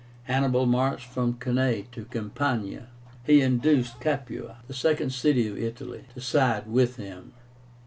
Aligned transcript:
Hannibal 0.23 0.65
marched 0.65 1.05
from 1.05 1.35
Cannae 1.35 1.81
into 1.81 2.05
Campania. 2.05 2.87
He 3.23 3.41
induced 3.41 3.99
Capua, 3.99 4.57
the 4.67 4.73
second 4.73 5.13
city 5.13 5.47
of 5.47 5.59
Italy, 5.59 6.05
to 6.15 6.21
side 6.21 6.65
with 6.67 6.95
him. 6.95 7.33